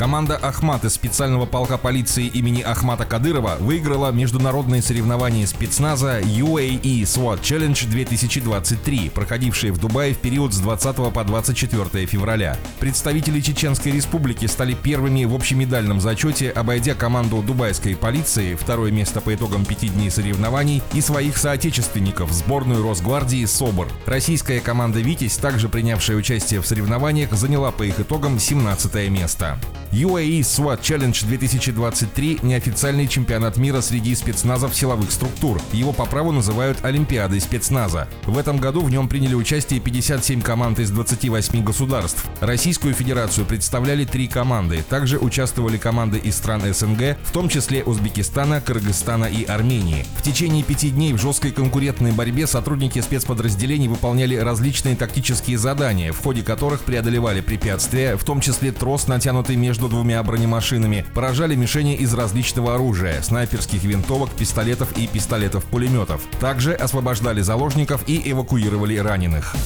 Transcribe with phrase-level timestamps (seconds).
[0.00, 7.42] Команда «Ахмат» из специального полка полиции имени Ахмата Кадырова выиграла международные соревнования спецназа UAE SWAT
[7.42, 12.56] Challenge 2023, проходившие в Дубае в период с 20 по 24 февраля.
[12.78, 19.34] Представители Чеченской Республики стали первыми в общемедальном зачете, обойдя команду дубайской полиции, второе место по
[19.34, 23.86] итогам пяти дней соревнований, и своих соотечественников, сборную Росгвардии «Собор».
[24.06, 29.58] Российская команда «Витязь», также принявшая участие в соревнованиях, заняла по их итогам 17 место.
[29.92, 35.60] UAE SWAT Challenge 2023– неофициальный чемпионат мира среди спецназов силовых структур.
[35.72, 38.06] Его по праву называют Олимпиадой спецназа.
[38.24, 42.24] В этом году в нем приняли участие 57 команд из 28 государств.
[42.40, 44.84] Российскую Федерацию представляли три команды.
[44.88, 50.06] Также участвовали команды из стран СНГ, в том числе Узбекистана, Кыргызстана и Армении.
[50.16, 56.22] В течение пяти дней в жесткой конкурентной борьбе сотрудники спецподразделений выполняли различные тактические задания, в
[56.22, 61.94] ходе которых преодолевали препятствия, в том числе трос, натянутый между между двумя бронемашинами, поражали мишени
[61.94, 66.20] из различного оружия, снайперских винтовок, пистолетов и пистолетов-пулеметов.
[66.38, 69.56] Также освобождали заложников и эвакуировали раненых.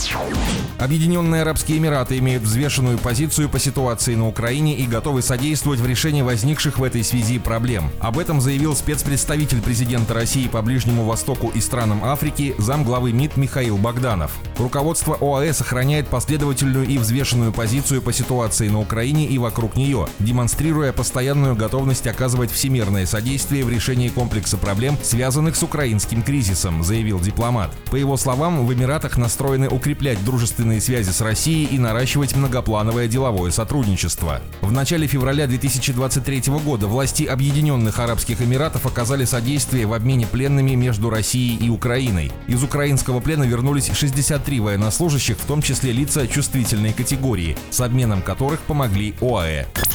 [0.78, 6.22] Объединенные Арабские Эмираты имеют взвешенную позицию по ситуации на Украине и готовы содействовать в решении
[6.22, 7.90] возникших в этой связи проблем.
[8.00, 13.78] Об этом заявил спецпредставитель президента России по Ближнему Востоку и странам Африки, замглавы МИД Михаил
[13.78, 14.32] Богданов.
[14.58, 20.92] Руководство ОАЭ сохраняет последовательную и взвешенную позицию по ситуации на Украине и вокруг нее, демонстрируя
[20.92, 27.70] постоянную готовность оказывать всемирное содействие в решении комплекса проблем, связанных с украинским кризисом, заявил дипломат.
[27.90, 33.50] По его словам, в Эмиратах настроены укреплять дружественные связи с Россией и наращивать многоплановое деловое
[33.50, 34.40] сотрудничество.
[34.60, 41.10] В начале февраля 2023 года власти Объединенных Арабских Эмиратов оказали содействие в обмене пленными между
[41.10, 42.32] Россией и Украиной.
[42.46, 48.60] Из украинского плена вернулись 63 военнослужащих, в том числе лица чувствительной категории, с обменом которых
[48.60, 49.66] помогли ОАЭ.